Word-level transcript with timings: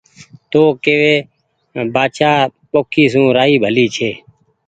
تو 0.51 0.61
ڪيوي 0.83 1.15
بآڇآ 1.93 2.31
پوکي 2.71 3.03
سون 3.11 3.27
رآئي 3.37 3.55
ڀلي 3.63 3.85
ڇي 3.95 4.11